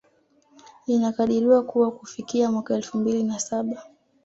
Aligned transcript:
Inakadiriwa 0.85 1.63
kuwa 1.63 1.91
kufikia 1.91 2.51
mwaka 2.51 2.75
elfu 2.75 2.97
mbili 2.97 3.23
na 3.23 3.39
saba 3.39 3.83